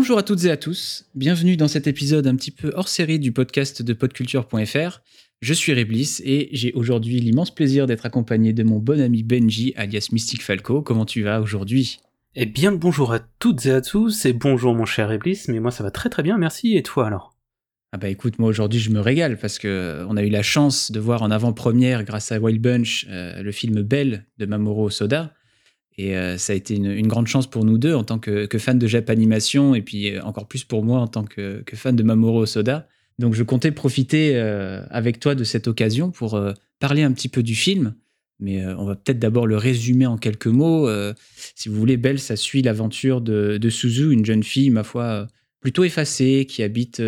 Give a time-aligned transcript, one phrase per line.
[0.00, 3.18] Bonjour à toutes et à tous, bienvenue dans cet épisode un petit peu hors série
[3.18, 5.02] du podcast de podculture.fr.
[5.42, 9.74] Je suis Reblis et j'ai aujourd'hui l'immense plaisir d'être accompagné de mon bon ami Benji
[9.76, 10.80] alias Mystic Falco.
[10.80, 12.00] Comment tu vas aujourd'hui?
[12.34, 15.70] Eh bien bonjour à toutes et à tous et bonjour mon cher Reblis, mais moi
[15.70, 17.36] ça va très très bien, merci et toi alors?
[17.92, 20.90] Ah bah écoute, moi aujourd'hui je me régale parce que on a eu la chance
[20.90, 25.34] de voir en avant-première grâce à Wild Bunch euh, le film Belle de Mamoru Soda.
[25.98, 28.74] Et euh, ça a été une, grande chance pour nous deux en tant que, fans
[28.74, 32.02] de Jap Animation et puis euh, encore plus pour moi en tant que, fan de
[32.02, 32.88] Mamoru Soda.
[33.18, 34.38] Donc je comptais profiter
[34.88, 36.40] avec toi de cette occasion pour
[36.78, 37.94] parler un petit peu du film.
[38.38, 40.88] Mais on va peut-être d'abord le résumer en quelques mots.
[41.54, 45.26] si vous voulez, Belle, ça suit l'aventure de, de, Suzu, une jeune fille, ma foi,
[45.60, 47.02] plutôt effacée, qui habite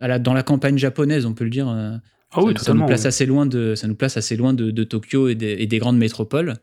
[0.00, 1.68] dans la campagne japonaise, on peut le dire.
[1.68, 1.96] Euh,
[2.32, 4.84] ah oui, ça, ça, nous place assez loin de, ça nous place assez loin de,
[4.84, 6.54] Tokyo et des, grandes métropoles.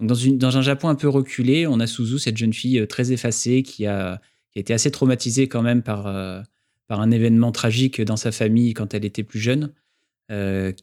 [0.00, 3.62] Dans, un Japon un peu reculé, on a Suzu, cette jeune fille euh, très effacée
[3.62, 4.20] qui a,
[4.56, 6.40] été assez traumatisée quand même par, euh,
[6.88, 9.72] par un événement tragique dans sa famille quand elle était plus jeune,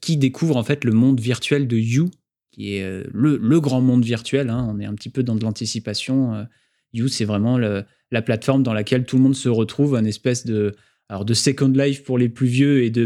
[0.02, 2.12] qui découvre en fait le monde virtuel de You,
[2.52, 4.50] qui est le, grand monde virtuel.
[4.50, 4.68] Hein.
[4.70, 6.46] On est un petit peu dans de l'anticipation.
[6.92, 10.76] You, c'est vraiment la plateforme dans laquelle tout le monde se retrouve, un espèce de
[11.34, 13.04] Second Life pour les plus vieux et de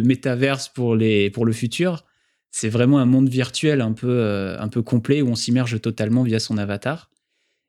[0.95, 2.06] les, pour le futur.
[2.52, 6.23] C'est vraiment un monde virtuel un peu, euh, un peu complet où on s'immerge totalement
[6.23, 7.09] via son avatar.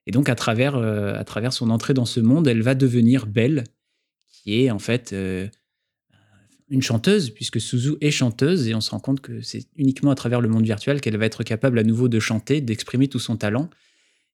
[0.06, 3.26] Et donc, à travers, euh, à travers son entrée dans ce monde, elle va devenir
[3.26, 3.62] Belle,
[4.28, 5.46] qui est en fait euh,
[6.68, 10.16] une chanteuse, puisque Suzu est chanteuse, et on se rend compte que c'est uniquement à
[10.16, 13.36] travers le monde virtuel qu'elle va être capable à nouveau de chanter, d'exprimer tout son
[13.36, 13.70] talent.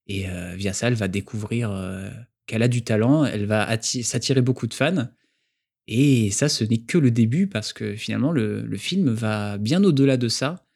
[0.06, 0.24] Et
[0.56, 1.70] via ça, elle va découvrir
[2.46, 5.08] qu'elle a du talent, elle va s'attirer beaucoup de fans.
[5.91, 10.18] Et ça, ce n'est que le début parce que finalement, le, film va bien au-delà
[10.18, 10.67] de ça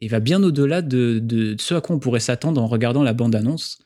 [0.00, 3.82] et va bien au-delà de, ce à quoi on pourrait s'attendre en regardant la bande-annonce.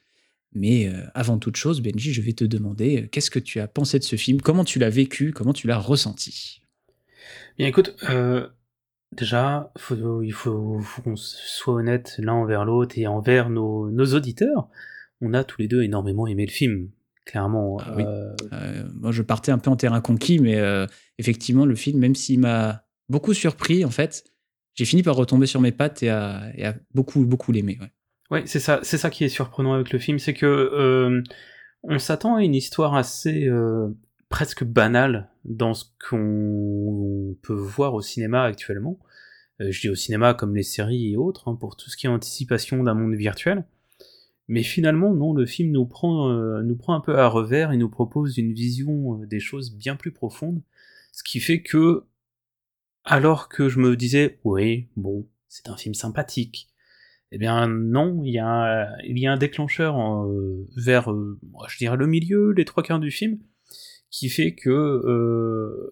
[0.52, 3.68] Mais euh, avant toute chose, Benji, je vais te demander euh, qu'est-ce que tu as
[3.68, 4.40] pensé de ce film?
[4.42, 5.32] Comment tu l'as vécu?
[5.32, 6.60] Comment tu l'as ressenti?
[7.58, 8.46] Bien écoute, euh,
[9.12, 9.72] déjà,
[10.22, 14.68] il faut, qu'on soit honnête l'un envers l'autre et envers nos, nos auditeurs.
[15.22, 16.90] On a tous les deux énormément aimé le film
[17.26, 17.78] clairement.
[17.80, 20.86] Ah euh, euh, moi, je partais un peu en terrain conquis, mais euh,
[21.18, 24.24] effectivement, le film, même s'il m'a beaucoup surpris, en fait,
[24.74, 27.78] j'ai fini par retomber sur mes pattes et à, beaucoup, beaucoup l'aimer.
[28.30, 31.22] Ouais, c'est ça, c'est ça qui est surprenant avec le film, c'est que
[31.82, 33.48] on s'attend à une histoire assez
[34.28, 38.98] presque banale dans ce qu'on peut voir au cinéma actuellement.
[39.60, 42.10] je dis au cinéma comme les séries et autres, hein, pour tout ce qui est
[42.10, 43.64] anticipation d'un monde virtuel.
[44.48, 47.76] Mais finalement, non, le film nous prend, euh, nous prend un peu à revers et
[47.76, 50.62] nous propose une vision euh, des choses bien plus profonde,
[51.12, 52.04] ce qui fait que,
[53.04, 56.68] alors que je me disais, oui, bon, c'est un film sympathique,
[57.32, 61.12] eh bien non, il y a, il y a un déclencheur euh, vers,
[61.68, 63.40] je dirais, le milieu, les trois quarts du film,
[64.10, 65.90] qui fait que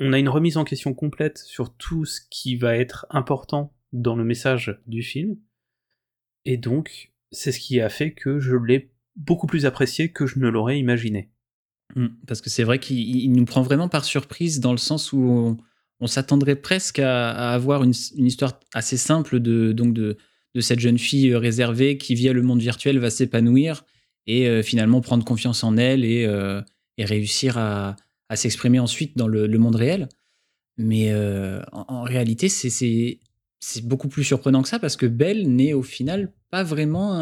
[0.00, 4.14] on a une remise en question complète sur tout ce qui va être important dans
[4.14, 5.36] le message du film,
[6.44, 10.38] et donc c'est ce qui a fait que je l'ai beaucoup plus apprécié que je
[10.38, 11.30] ne l'aurais imaginé.
[11.96, 15.56] Hmm, parce que c'est vrai qu'il nous prend vraiment par surprise dans le sens où
[16.00, 20.16] on, s'attendrait presque à, avoir une, histoire assez simple de, donc de,
[20.60, 23.84] cette jeune fille euh, réservée qui via le monde virtuel va s'épanouir
[24.26, 26.60] et euh, finalement prendre confiance en elle et, euh,
[26.98, 27.96] réussir à,
[28.34, 30.08] s'exprimer ensuite dans le, monde réel.
[30.76, 31.14] Mais
[31.72, 33.18] en, réalité, c'est
[33.84, 37.20] beaucoup plus surprenant que ça parce que Belle n'est au final pas vraiment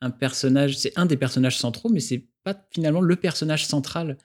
[0.00, 0.76] un, personnage.
[0.78, 4.16] C'est un des personnages centraux, mais c'est pas finalement le personnage central.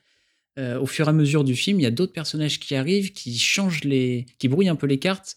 [0.58, 3.12] Euh, au fur et à mesure du film, il y a d'autres personnages qui arrivent,
[3.12, 5.36] qui changent les, qui brouillent un peu les cartes,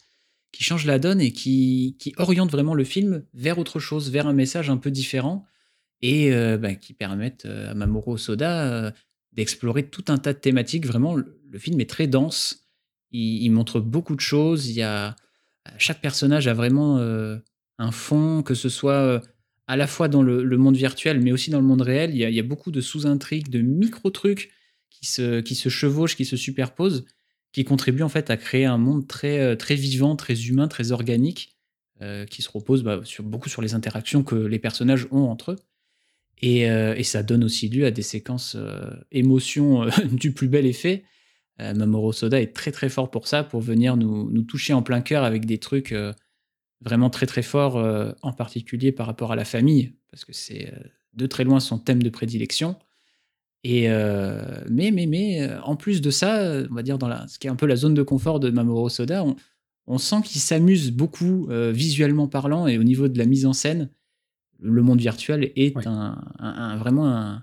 [0.51, 4.33] qui changent la donne et qui, orientent vraiment le film vers autre chose, vers un
[4.33, 5.45] message un peu différent
[6.03, 8.93] et euh, bah, qui permettent euh, à Mamoru Soda
[9.33, 10.85] d'explorer tout un tas de thématiques.
[10.85, 12.67] Vraiment, le, film est très dense.
[13.11, 14.69] Il, il, montre beaucoup de choses.
[14.69, 15.15] Il y a
[15.77, 16.97] chaque personnage a vraiment
[17.79, 19.19] un fond, que ce soit euh,
[19.67, 22.11] à la fois dans le, monde virtuel, mais aussi dans le monde réel.
[22.13, 24.51] Il y a, beaucoup de sous-intrigues, de micro-trucs
[24.89, 27.05] qui se, qui se chevauchent, qui se superposent,
[27.51, 30.91] qui contribuent en fait à créer un monde très, euh, très vivant, très humain, très
[30.91, 31.57] organique,
[32.01, 35.51] euh, qui se repose bah, sur, beaucoup sur les interactions que les personnages ont entre
[35.51, 35.57] eux.
[36.41, 38.55] Et, ça donne aussi lieu à des séquences
[39.11, 41.03] émotions du plus bel effet.
[41.57, 45.01] Mamoru Soda est très très fort pour ça, pour venir nous, nous toucher en plein
[45.01, 45.95] cœur avec des trucs
[46.81, 50.73] vraiment très très fort, euh, en particulier par rapport à la famille, parce que c'est
[50.73, 50.79] euh,
[51.13, 52.77] de très loin son thème de prédilection.
[53.63, 57.39] Et euh, mais, mais, mais, en plus de ça, on va dire dans la, ce
[57.39, 59.25] qui est un peu la zone de confort de Mamoru Soda,
[59.87, 63.89] on, sent qu'il s'amuse beaucoup visuellement parlant et au niveau de la mise en scène.
[64.59, 67.41] Le monde virtuel est un, vraiment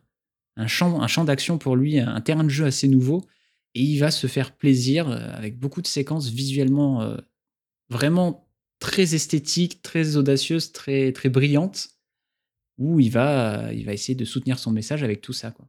[0.57, 3.25] un champ, un champ d'action pour lui, un terrain de jeu assez nouveau.
[3.75, 7.17] Et il va se faire plaisir avec beaucoup de séquences visuellement
[7.91, 8.44] vraiment
[8.85, 11.89] très esthétiques, très audacieuses, très, très brillantes,
[12.77, 15.51] où il va, il va essayer de soutenir son message avec tout ça.
[15.53, 15.67] Quoi.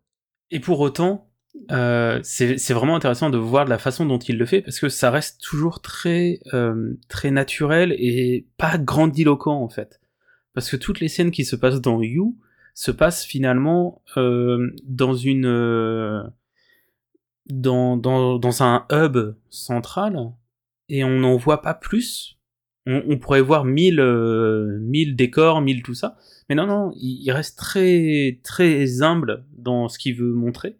[0.51, 1.31] Et pour autant,
[1.71, 5.11] euh, c'est vraiment intéressant de voir la façon dont il le fait parce que ça
[5.11, 10.01] reste toujours très euh, très naturel et pas grandiloquent en fait.
[10.53, 12.37] Parce que toutes les scènes qui se passent dans You
[12.73, 16.21] se passent finalement euh, dans une euh,
[17.45, 20.33] dans, dans, dans un hub central
[20.89, 22.37] et on n'en voit pas plus.
[22.87, 26.17] On, pourrait voir mille euh, mille décors, mille tout ça,
[26.47, 30.77] mais non non, il, reste très très humble dans ce qu'il veut montrer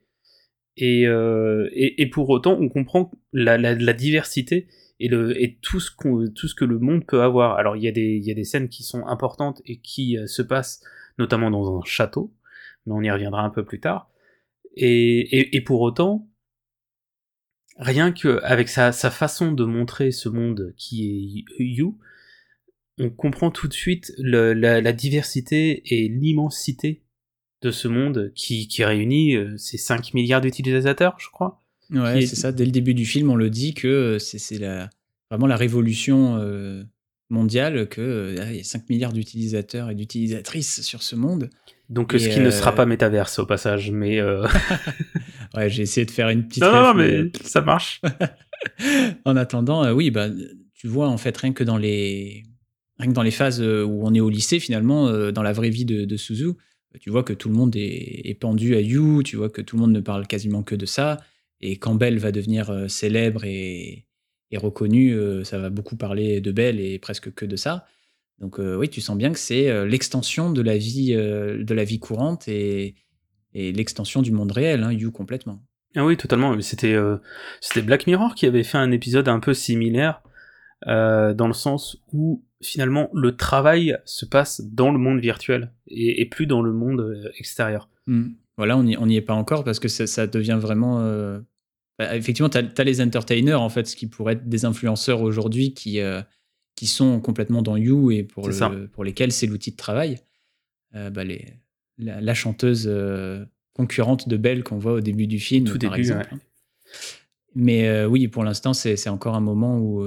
[0.78, 4.68] et, euh, et, pour autant, on comprend la, la, diversité
[5.00, 7.56] et, le, et tout, ce qu'on, tout ce que le monde peut avoir.
[7.56, 10.28] Alors, il y, a des, y a des scènes qui sont importantes et qui euh,
[10.28, 10.84] se passent
[11.18, 12.34] notamment dans un château,
[12.86, 14.10] mais on y reviendra un peu plus tard.
[14.76, 16.28] Et, et pour autant,
[17.78, 21.98] rien que avec sa, sa façon de montrer ce monde qui est You,
[22.98, 27.04] on comprend tout de suite le, la, la diversité et l'immensité
[27.62, 31.62] de ce monde qui, qui réunit euh, ces 5 milliards d'utilisateurs, je crois.
[31.92, 32.52] Ouais, c'est ça.
[32.52, 34.90] Dès le début du film, on le dit que euh, c'est la,
[35.30, 36.84] vraiment la révolution euh,
[37.30, 41.50] mondiale, qu'il y a 5 milliards d'utilisateurs et d'utilisatrices sur ce monde.
[41.90, 44.20] Donc, ce qui ne sera pas métaverse au passage, mais.
[45.56, 46.64] ouais, j'ai essayé de faire une petite.
[46.64, 48.02] Non, non, mais ça marche.
[49.26, 50.30] en attendant, oui, bah,
[50.74, 52.44] tu vois, en fait, rien que dans les,
[53.00, 55.86] rien que dans les phases où on est au lycée, finalement, dans la vraie vie
[55.86, 56.54] de, de Suzu,
[57.00, 59.82] tu vois que tout le monde est, pendu à You, tu vois que tout le
[59.82, 61.18] monde ne parle quasiment que de ça.
[61.62, 64.06] Et quand Belle va devenir euh, célèbre et,
[64.54, 67.86] reconnue, euh, ça va beaucoup parler de Belle et presque que de ça.
[68.40, 72.00] Donc euh, oui, tu sens bien que c'est l'extension de la vie de la vie
[72.00, 72.96] courante et,
[73.56, 75.62] l'extension du monde réel, hein, You complètement.
[75.96, 76.60] Ah oui, totalement.
[76.62, 76.96] C'était
[77.62, 80.22] c'était Black Mirror qui avait fait un épisode un peu similaire
[80.86, 86.48] dans le sens où finalement le travail se passe dans le monde virtuel et, plus
[86.48, 87.90] dans le monde euh, extérieur.
[88.08, 88.30] Hmm.
[88.58, 91.02] Voilà, on n'y est pas encore parce que ça, devient vraiment.
[91.02, 91.42] Euh,
[92.00, 95.74] bah, effectivement, tu as, les entertainers, en fait, ce qui pourrait être des influenceurs aujourd'hui
[95.74, 96.22] qui, euh,
[96.78, 100.20] qui sont complètement dans You et pour, le, pour lesquels c'est l'outil de travail.
[100.94, 101.54] bah, les,
[101.98, 102.90] la, chanteuse
[103.74, 106.36] concurrente de Belle qu'on voit au début du film, Tout par début, exemple.
[107.56, 110.06] Mais oui, pour l'instant, c'est encore un moment où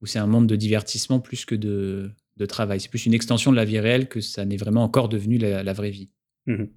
[0.00, 2.80] où c'est un monde de divertissement plus que de, de travail.
[2.80, 5.72] C'est plus une extension de la vie réelle que ça n'est vraiment encore devenu la,
[5.72, 6.10] vraie vie.
[6.46, 6.70] Mhm.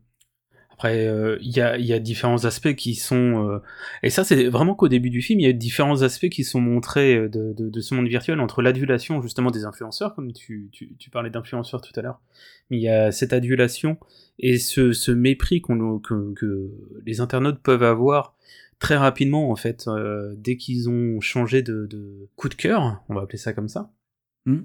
[0.71, 3.47] Après, euh, il y, a, y, a, différents aspects qui sont...
[3.47, 3.59] Euh,
[4.01, 6.59] et ça, c'est vraiment qu'au début du film, il y a différents aspects qui sont
[6.59, 10.69] montrés euh, de, de, de ce monde virtuel entre l'adulation justement des influenceurs, comme tu,
[10.71, 12.19] tu, tu parlais d'influenceurs tout à l'heure,
[12.71, 13.97] il y a cette adulation
[14.41, 16.71] et ce, ce mépris qu'on que, que
[17.05, 18.35] les internautes peuvent avoir
[18.79, 23.13] très rapidement en fait euh, dès qu'ils ont changé de, de, coup de cœur, on
[23.13, 23.93] va appeler ça comme ça.
[24.45, 24.63] Hmm.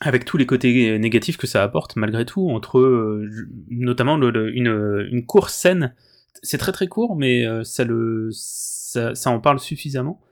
[0.00, 3.28] Avec tous les côtés négatifs que ça apporte malgré tout, entre euh,
[3.68, 5.94] notamment le, une, une course saine,
[6.42, 10.22] c'est très très court, mais euh, ça le ça, ça, en parle suffisamment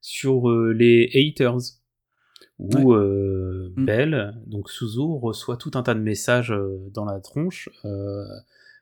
[0.00, 1.58] sur les haters
[2.58, 3.70] où ouais.
[3.76, 3.84] Hmm.
[3.84, 6.54] Belle, donc Suzu, reçoit tout un tas de messages
[6.92, 7.68] dans la tronche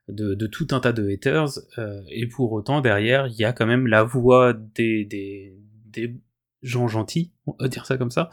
[0.09, 3.67] de, tout un tas de haters, euh, et pour autant derrière il y a quand
[3.67, 6.17] même la voix des, des, des
[6.63, 8.31] gens gentils, on va dire ça comme ça,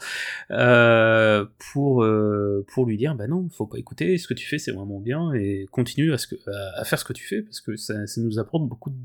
[0.50, 4.58] euh, pour, euh, pour lui dire bah non, faut pas écouter, ce que tu fais
[4.58, 6.36] c'est vraiment bien, et continue à, ce que,
[6.76, 8.98] à, faire ce que tu fais, parce que ça, ça nous apporte beaucoup de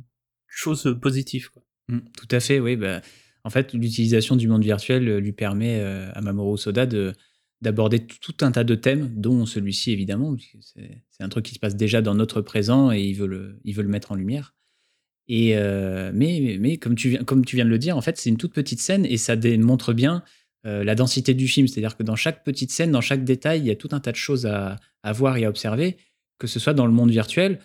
[0.47, 1.51] choses positives.
[1.51, 1.63] Quoi.
[1.87, 2.75] Mmh, tout à fait, oui.
[2.75, 3.01] Bah,
[3.45, 7.13] en fait, l'utilisation du monde virtuel lui permet à Mamoru Soda de
[7.61, 10.35] d'aborder tout un tas de thèmes, dont celui-ci évidemment,
[10.69, 13.73] c'est un truc qui se passe déjà dans notre présent et il veut le, il
[13.73, 14.53] veut le mettre en lumière.
[15.27, 18.17] Et euh, mais, mais comme, tu viens, comme tu viens de le dire, en fait,
[18.17, 20.23] c'est une toute petite scène et ça démontre bien
[20.67, 21.67] euh, la densité du film.
[21.67, 24.11] C'est-à-dire que dans chaque petite scène, dans chaque détail, il y a tout un tas
[24.11, 24.77] de choses à,
[25.11, 25.97] voir et à observer,
[26.37, 27.59] que ce soit dans le monde virtuel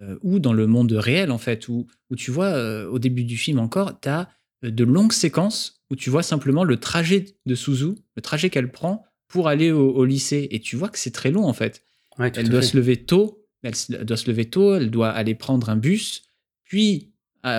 [0.00, 3.36] euh, ou dans le monde réel, en fait, où, où tu vois, au début du
[3.36, 4.28] film encore, tu as
[4.70, 9.04] de longues séquences où tu vois simplement le trajet de Suzu, le trajet qu'elle prend
[9.28, 10.48] pour aller au, lycée.
[10.50, 11.82] Et tu vois que c'est très long en fait.
[12.18, 13.44] elle doit se lever tôt.
[13.62, 14.76] Elle doit se lever tôt.
[14.76, 16.22] Elle doit aller prendre un bus,
[16.64, 17.12] puis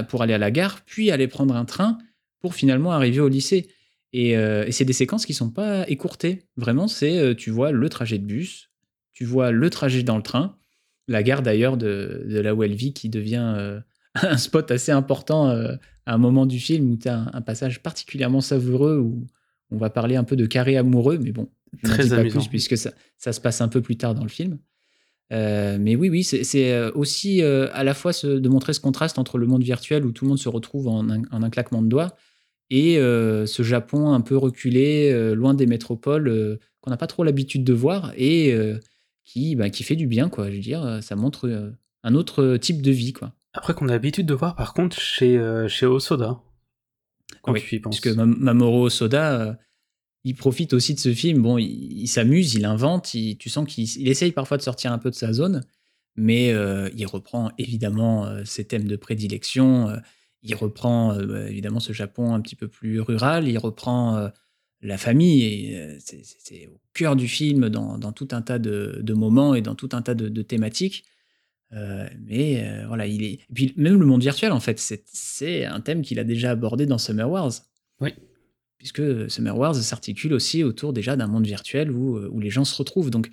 [0.09, 1.97] pour aller à la gare, puis aller prendre un train
[2.39, 3.69] pour finalement arriver au lycée.
[4.13, 6.43] Et, euh, c'est des séquences qui sont pas écourtées.
[6.55, 8.69] Vraiment, c'est euh, tu vois le trajet de bus,
[9.13, 10.55] tu vois le trajet dans le train,
[11.07, 13.79] la gare d'ailleurs de, de, là où elle vit qui devient euh,
[14.21, 18.41] un spot assez important à un moment du film où tu as un, passage particulièrement
[18.41, 19.27] savoureux où
[19.71, 21.49] on va parler un peu de carré amoureux, mais bon,
[21.83, 22.39] Très amusant.
[22.39, 24.57] Plus, puisque ça, ça, se passe un peu plus tard dans le film.
[25.31, 29.63] mais oui, oui, c'est aussi à la fois de montrer ce contraste entre le monde
[29.63, 32.15] virtuel où tout le monde se retrouve en un, claquement de doigts
[32.69, 37.73] et ce Japon un peu reculé, loin des métropoles, qu'on n'a pas trop l'habitude de
[37.73, 38.55] voir et
[39.25, 40.49] qui, bah, qui fait du bien, quoi.
[40.49, 43.33] Je veux dire, ça montre un autre type de vie, quoi.
[43.55, 46.41] Après qu'on a l'habitude de voir, par contre, chez, chez Osoda,
[47.41, 47.99] quand tu y penses.
[47.99, 49.57] Parce que Mamoru Osoda,
[50.23, 51.41] il profite aussi de ce film.
[51.41, 55.15] Bon, il, s'amuse, il invente, tu sens qu'il essaye parfois de sortir un peu de
[55.15, 55.63] sa zone,
[56.15, 56.49] mais
[56.95, 59.95] il reprend évidemment ses thèmes de prédilection.
[60.41, 63.47] il reprend bah, évidemment ce Japon un petit peu plus rural.
[63.47, 64.31] Il reprend
[64.81, 69.61] la famille, et c'est au cœur du film dans, tout un tas de, moments et
[69.61, 71.05] dans tout un tas de, thématiques.
[71.71, 73.33] Mais voilà, il est.
[73.33, 76.85] Et puis même le monde virtuel, en fait, c'est un thème qu'il a déjà abordé
[76.85, 77.51] dans Summer Wars.
[77.99, 78.13] Oui.
[78.77, 82.75] Puisque Summer Wars s'articule aussi autour déjà d'un monde virtuel où, où les gens se
[82.75, 83.09] retrouvent.
[83.09, 83.29] Donc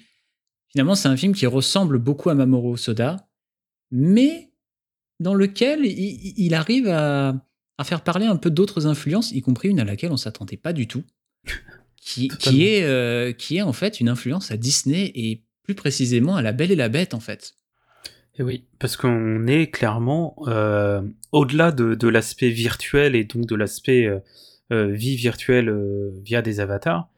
[0.69, 3.29] finalement, c'est un film qui ressemble beaucoup à Mamoru Soda,
[3.91, 4.53] mais
[5.23, 7.35] dans lequel il, arrive à,
[7.79, 10.73] à, faire parler un peu d'autres influences, y compris une à laquelle on s'attendait pas
[10.73, 11.05] du tout
[11.97, 16.37] qui, qui est, euh, qui est en fait une influence à Disney et plus précisément
[16.37, 17.55] à La Belle et la Bête en fait.
[18.39, 23.55] Et oui, parce qu'on est clairement euh, au-delà de, de l'aspect virtuel et donc de
[23.55, 24.07] l'aspect
[24.71, 25.71] euh, vie virtuelle
[26.23, 27.11] via des avatars.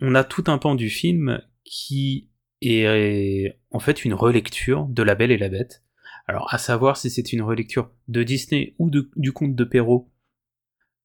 [0.00, 5.14] On a tout un pan du film qui est en fait une relecture de La
[5.14, 5.82] Belle et la Bête.
[6.26, 10.12] Alors, à savoir si c'est une relecture de Disney ou de, du conte de Perrault,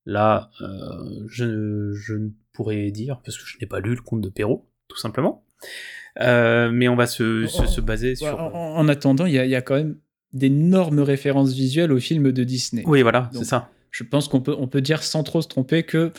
[0.06, 0.52] là,
[1.28, 4.70] je, je ne pourrais dire, parce que je n'ai pas lu le conte de Perrault,
[4.88, 5.44] tout simplement.
[6.22, 8.40] Euh, mais on va se, se, baser sur.
[8.40, 9.98] En, attendant, il y, y, a quand même
[10.32, 12.84] d'énormes références visuelles aux films de Disney.
[12.86, 13.70] Oui, voilà, c'est ça.
[13.92, 16.12] Je pense qu'on peut, on peut dire sans trop se tromper que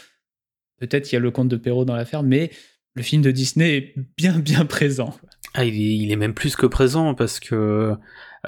[0.80, 2.50] peut-être il y a le conte de Perrault dans l'affaire, mais
[2.94, 5.14] le film de Disney est bien, bien présent.
[5.54, 7.94] Ah, il est, il est même plus que présent parce que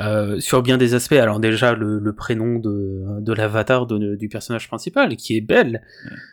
[0.01, 4.69] euh, sur bien des aspects, alors déjà le, le prénom de, de l'avatar du personnage
[4.69, 5.83] principal, qui est Belle.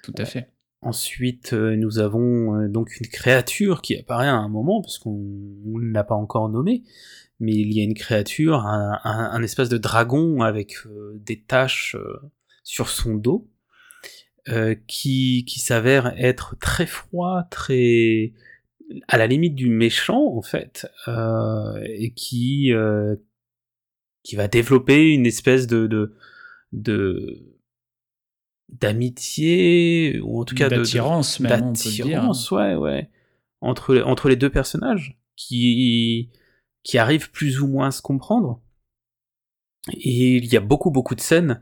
[0.04, 0.50] Tout à fait.
[0.86, 5.18] Ensuite, euh, nous avons euh, donc une créature qui apparaît à un moment, parce qu'on
[5.18, 6.84] ne l'a pas encore nommé,
[7.40, 11.98] mais il y a une créature, un, espace de dragon avec euh, des taches
[12.64, 13.50] sur son dos,
[14.86, 18.34] qui, s'avère être très froid, très
[19.08, 22.72] à la limite du méchant en fait, et qui
[24.22, 26.16] qui va développer une espèce de
[28.70, 33.10] d'amitié ou en tout cas d'attirance même d'attirance ouais ouais.
[33.62, 36.30] Entre entre les deux personnages qui
[36.84, 38.62] qui arrivent plus ou moins à se comprendre.
[39.92, 41.62] Et il y a beaucoup beaucoup de scènes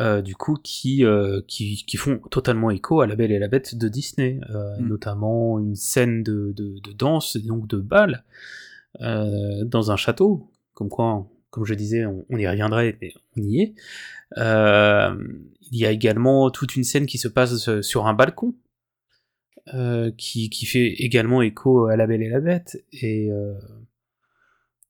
[0.00, 3.46] euh, du coup qui, euh, qui, qui font totalement écho à La Belle et la
[3.46, 4.88] Bête de Disney, euh, mm.
[4.88, 8.24] notamment une scène de, de, de, danse donc de bal
[9.00, 13.74] dans un château, comme quoi comme je disais, on, y reviendrait, mais on y est.
[14.38, 15.16] Euh,
[15.70, 18.56] il y a également toute une scène qui se passe sur un balcon,
[19.72, 23.54] euh, qui, fait également écho à La Belle et la Bête, et euh,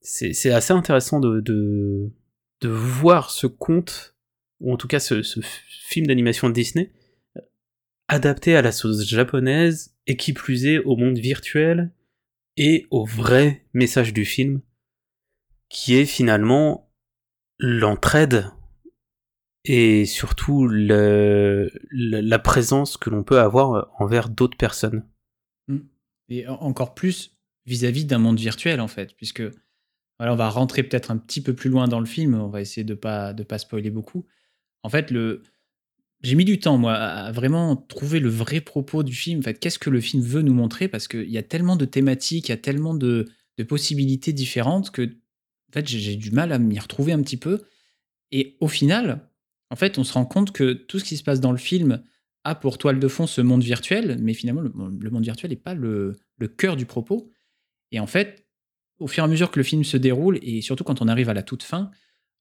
[0.01, 2.11] c'est assez intéressant de, de,
[2.63, 4.17] voir ce conte,
[4.61, 6.93] ou en tout cas ce, ce film d'animation Disney,
[8.09, 11.91] adapté à la sauce japonaise, et qui plus est au monde virtuel,
[12.57, 14.63] et au vrai message du film,
[15.69, 16.91] qui est finalement
[17.59, 18.51] l'entraide
[19.65, 25.07] et surtout la présence que l'on peut avoir envers d'autres personnes.
[25.69, 25.79] Mmh.
[26.29, 29.43] Et encore plus vis-à-vis d'un monde virtuel en fait, puisque
[30.19, 32.61] voilà, on va rentrer peut-être un petit peu plus loin dans le film, on va
[32.61, 34.27] essayer de pas de pas spoiler beaucoup.
[34.83, 35.43] En fait, le
[36.23, 39.41] j'ai mis du temps moi à vraiment trouver le vrai propos du film.
[39.41, 40.89] En fait, qu'est-ce que le film veut nous montrer?
[40.89, 43.27] Parce qu'il y a tellement de thématiques, il y a tellement de,
[43.59, 45.11] de possibilités différentes que
[45.75, 47.63] fait, j'ai du mal à m'y retrouver un petit peu.
[48.33, 49.29] Et au final,
[49.71, 52.03] en fait, on se rend compte que tout ce qui se passe dans le film
[52.45, 55.75] a pour toile de fond ce monde virtuel, mais finalement, le, monde virtuel n'est pas
[55.75, 56.17] le,
[56.57, 57.31] cœur du propos.
[57.91, 58.47] Et en fait,
[58.99, 61.29] au fur et à mesure que le film se déroule, et surtout quand on arrive
[61.29, 61.91] à la toute fin,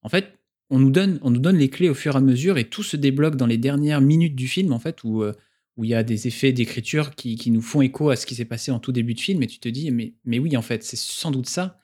[0.01, 0.37] en fait,
[0.69, 2.83] on nous donne, on nous donne les clés au fur et à mesure, et tout
[2.83, 5.33] se débloque dans les dernières minutes du film, en fait, où, euh,
[5.77, 8.35] où il y a des effets d'écriture qui, qui, nous font écho à ce qui
[8.35, 10.61] s'est passé en tout début de film, et tu te dis, mais, mais oui, en
[10.61, 11.79] fait, c'est sans doute ça.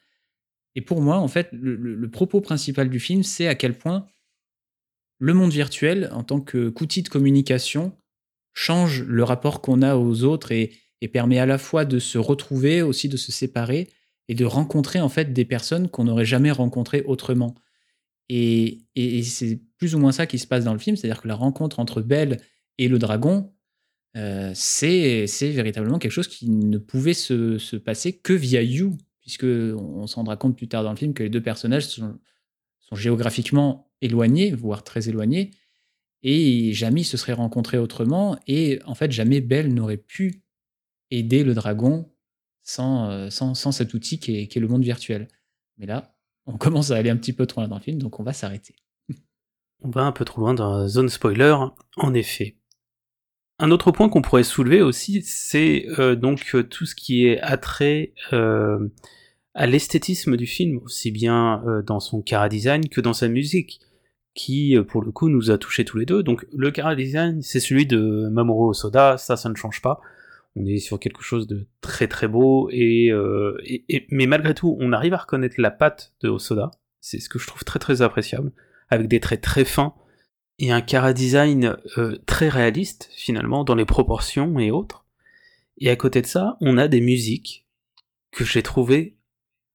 [0.74, 4.06] Et pour moi, en fait, le, propos principal du film, c'est à quel point
[5.18, 7.96] le monde virtuel, en tant qu'outil de communication,
[8.54, 10.72] change le rapport qu'on a aux autres et,
[11.12, 13.88] permet à la fois de se retrouver, aussi de se séparer
[14.28, 17.54] et de rencontrer en fait des personnes qu'on n'aurait jamais rencontrées autrement.
[18.28, 18.82] Et,
[19.24, 21.80] c'est plus ou moins ça qui se passe dans le film, c'est-à-dire que la rencontre
[21.80, 22.40] entre Belle
[22.78, 23.52] et le dragon,
[24.16, 28.96] euh, c'est véritablement quelque chose qui ne pouvait se, se passer que via You,
[29.30, 32.18] puisque on, se rendra compte plus tard dans le film que les deux personnages sont,
[32.92, 35.52] géographiquement éloignés, voire très éloignés,
[36.24, 40.42] et jamais ils se seraient rencontrés autrement, et en fait jamais Belle n'aurait pu
[41.12, 42.12] aider le dragon
[42.64, 45.28] sans, sans cet outil qui est, le monde virtuel.
[45.78, 48.18] Mais là, on commence à aller un petit peu trop loin dans le film, donc
[48.18, 48.74] on va s'arrêter.
[49.82, 51.54] On va un peu trop loin dans la zone spoiler,
[51.96, 52.56] en effet.
[53.62, 57.38] Un autre point qu'on pourrait soulever aussi, c'est euh, donc euh, tout ce qui est
[57.40, 58.88] attrait euh,
[59.54, 63.80] à l'esthétisme du film, aussi bien dans son cara design que dans sa musique,
[64.34, 66.22] qui pour le coup nous a touché tous les deux.
[66.22, 70.00] Donc le cara design, c'est celui de Mamoru Osoda, ça, ça ne change pas.
[70.56, 73.12] On est sur quelque chose de très très beau et,
[73.66, 76.70] et mais malgré tout, on arrive à reconnaître la patte de Osoda.
[77.00, 78.52] C'est ce que je trouve très très appréciable,
[78.88, 79.94] avec des traits très fins
[80.60, 85.06] et un cara design euh, très réaliste finalement dans les proportions et autres.
[85.78, 87.66] Et à côté de ça, on a des musiques
[88.30, 89.16] que j'ai trouvées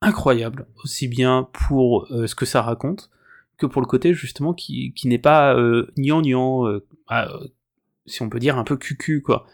[0.05, 3.09] incroyables, aussi bien pour euh, ce que ça raconte
[3.57, 7.29] que pour le côté justement qui, qui n'est pas euh, gnangnan, euh, ah,
[8.05, 9.47] si on peut dire un peu cucu quoi.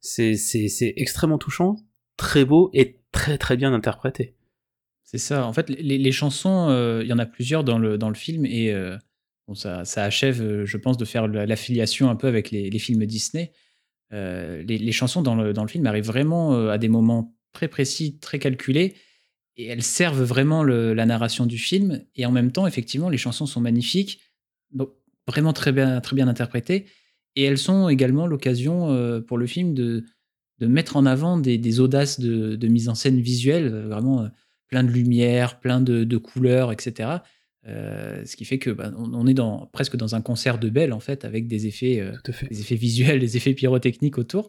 [0.00, 1.76] C'est, c'est, c'est extrêmement touchant,
[2.16, 4.34] très beau et très très bien interprété.
[5.02, 5.46] C'est ça.
[5.46, 6.68] En fait, les, les chansons,
[7.00, 8.72] il y en a plusieurs dans le, dans le film et
[9.52, 13.52] ça, achève, euh, je pense, de faire l'affiliation un peu avec les, films Disney.
[14.12, 18.38] Euh, les, chansons dans le, film arrivent vraiment euh, à des moments très précis, très
[18.38, 18.94] calculés,
[19.56, 22.02] et elles servent vraiment la narration du film.
[22.16, 24.20] Et en même temps, effectivement, les chansons sont magnifiques,
[25.26, 26.86] vraiment très bien, très bien interprétées,
[27.36, 30.04] et elles sont également l'occasion pour le film de,
[30.60, 34.28] mettre en avant des, audaces de, mise en scène visuelle, vraiment
[34.68, 37.20] plein de lumière, plein de couleurs, etc.
[37.66, 40.92] Euh, ce qui fait que bah, on, est dans, presque dans un concert de Belle
[40.92, 42.12] en fait, avec des effets, euh,
[42.50, 44.48] des effets visuels, des effets pyrotechniques autour.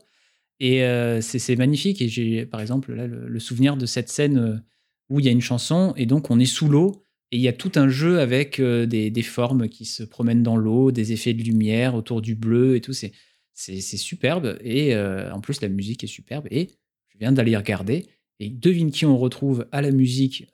[0.60, 2.02] Et euh, c'est magnifique.
[2.02, 4.64] Et j'ai par exemple là, le, souvenir de cette scène
[5.10, 7.48] où il y a une chanson et donc on est sous l'eau et il y
[7.48, 11.34] a tout un jeu avec des, des, formes qui se promènent dans l'eau, des effets
[11.34, 12.94] de lumière autour du bleu et tout.
[12.94, 14.60] C'est superbe.
[14.64, 16.48] Et en plus, la musique est superbe.
[16.52, 16.70] Et
[17.10, 18.06] je viens d'aller regarder.
[18.40, 20.48] Et devine qui on retrouve à la musique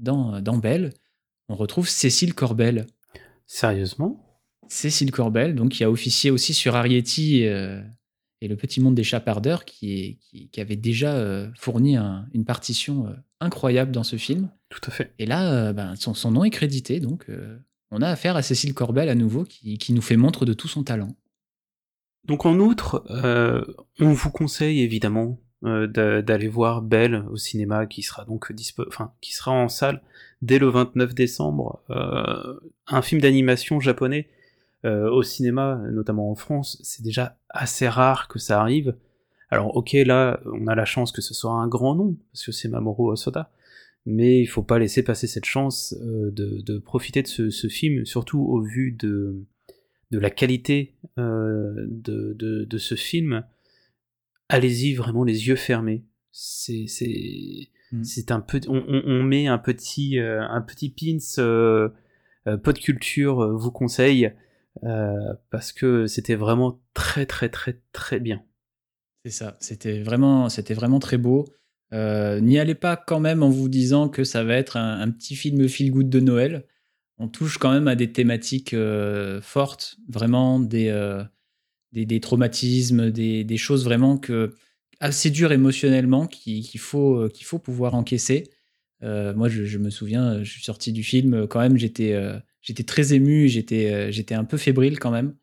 [0.00, 0.92] dans, dans Belle
[1.52, 2.86] on retrouve Cécile Corbel.
[3.46, 4.40] Sérieusement?
[4.68, 7.82] Cécile Corbel, donc qui a officié aussi sur Arietti euh,
[8.40, 10.18] et Le Petit Monde des Chapardeurs, qui,
[10.50, 11.98] qui, avait déjà euh, fourni
[12.32, 14.50] une partition euh, incroyable dans ce film.
[14.68, 15.14] Tout à fait.
[15.18, 17.26] Et là, ben, son, nom est crédité, donc
[17.90, 20.68] on a affaire à Cécile Corbel à nouveau, qui, qui, nous fait montre de tout
[20.68, 21.14] son talent.
[22.24, 23.04] Donc en outre,
[24.00, 28.52] on vous conseille évidemment d'aller voir Belle au cinéma, qui sera donc
[28.88, 30.02] enfin, qui sera en salle
[30.42, 34.28] dès le 29 décembre, euh, un film d'animation japonais
[34.84, 38.96] euh, au cinéma, notamment en France, c'est déjà assez rare que ça arrive.
[39.52, 42.52] Alors ok, là, on a la chance que ce soit un grand nom, parce que
[42.52, 43.50] c'est Mamoru Osoda,
[44.06, 48.40] mais il faut pas laisser passer cette chance euh, de, profiter de ce, film, surtout
[48.40, 49.44] au vu de,
[50.10, 53.44] de la qualité de, de, ce film.
[54.48, 56.04] Allez-y vraiment les yeux fermés.
[56.32, 56.86] C'est
[57.92, 58.02] Mm.
[58.30, 61.90] Un peu, on, met un petit, euh, un petit pins euh,
[62.46, 64.32] euh pot de culture vous conseille
[65.50, 68.42] parce que c'était vraiment très très très très bien.
[69.24, 71.46] C'est ça, c'était vraiment, c'était vraiment très beau.
[71.92, 75.68] N'y allez pas quand même en vous disant que ça va être un, petit film
[75.68, 76.66] feel good de Noël.
[77.18, 78.74] On touche quand même à des thématiques
[79.42, 80.90] fortes, vraiment des,
[81.92, 84.54] des, traumatismes, des, des, choses vraiment que
[85.02, 88.50] assez dur émotionnellement qu'il faut, euh, qu'il faut pouvoir encaisser.
[89.02, 92.84] Euh, moi, je, me souviens, je suis sorti du film, quand même, j'étais euh, j'étais
[92.84, 95.34] très ému, j'étais j'étais un peu fébrile quand même.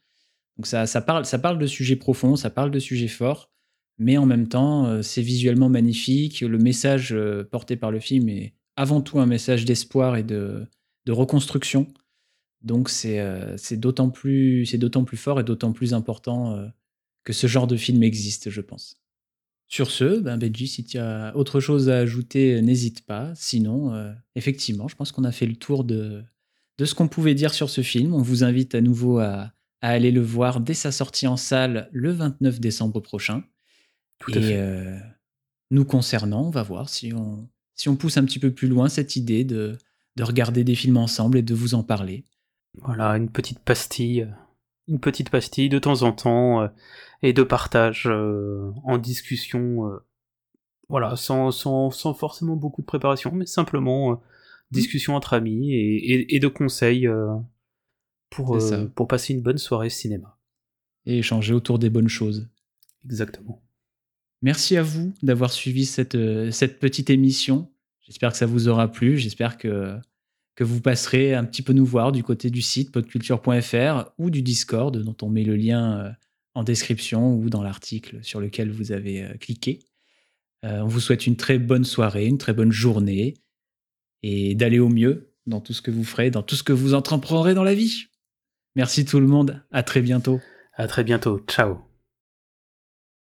[0.55, 3.48] Donc ça, ça, parle, ça parle de sujets profonds, ça parle de sujets forts,
[3.99, 6.41] mais en même temps, c'est visuellement magnifique.
[6.41, 7.15] Le message
[7.51, 10.65] porté par le film est avant tout un message d'espoir et de,
[11.07, 11.87] reconstruction.
[12.61, 13.19] Donc c'est
[13.73, 14.65] d'autant plus,
[15.15, 16.69] fort et d'autant plus important
[17.23, 18.99] que ce genre de film existe, je pense.
[19.71, 23.31] Sur ce, ben Benji, si tu as autre chose à ajouter, n'hésite pas.
[23.35, 26.23] Sinon, euh, effectivement, je pense qu'on a fait le tour de
[26.83, 28.15] ce qu'on pouvait dire sur ce film.
[28.15, 32.11] On vous invite à nouveau à, aller le voir dès sa sortie en salle le
[32.11, 33.43] 29 décembre prochain.
[34.19, 34.97] Tout à Et euh,
[35.71, 38.89] nous concernant, on va voir si on, si on pousse un petit peu plus loin
[38.89, 39.77] cette idée de,
[40.15, 42.25] de regarder des films ensemble et de vous en parler.
[42.81, 44.27] Voilà, une petite pastille
[44.89, 46.67] une petite pastille de temps en temps euh,
[47.21, 49.87] et de partage euh, en discussion.
[49.87, 49.99] Euh,
[50.89, 54.19] voilà, sans, sans, sans, forcément beaucoup de préparation, mais simplement mmh.
[54.71, 57.07] discussion entre amis et, et, de conseils
[58.31, 58.57] pour,
[58.95, 60.39] pour passer une bonne soirée cinéma.
[61.05, 62.49] Et échanger autour des bonnes choses.
[63.05, 63.61] Exactement.
[64.41, 66.17] Merci à vous d'avoir suivi cette,
[66.51, 67.71] cette petite émission.
[68.01, 69.17] J'espère que ça vous aura plu.
[69.17, 69.97] J'espère que,
[70.55, 74.41] que vous passerez un petit peu nous voir du côté du site podculture.fr ou du
[74.41, 76.15] Discord, dont on met le lien
[76.53, 79.79] en description ou dans l'article sur lequel vous avez cliqué.
[80.63, 83.35] on vous souhaite une très bonne soirée, une très bonne journée
[84.23, 86.93] et d'aller au mieux dans tout ce que vous ferez, dans tout ce que vous
[86.93, 88.05] entreprendrez dans la vie.
[88.75, 90.39] Merci tout le monde, à très bientôt.
[90.73, 91.88] À très bientôt, ciao.